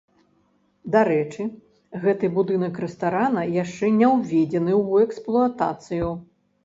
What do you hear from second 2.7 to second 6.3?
рэстарана яшчэ не ўведзены ў эксплуатацыю.